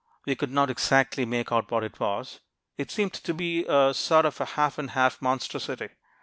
We 0.25 0.35
could 0.35 0.49
not 0.49 0.71
exactly 0.71 1.27
make 1.27 1.51
out 1.51 1.69
what 1.69 1.83
it 1.83 1.99
was. 1.99 2.39
It 2.75 2.89
seemed 2.89 3.13
to 3.13 3.33
be 3.35 3.65
a 3.65 3.93
sort 3.93 4.25
of 4.25 4.35
half 4.39 4.79
and 4.79 4.89
half 4.89 5.21
monstrosity. 5.21 5.89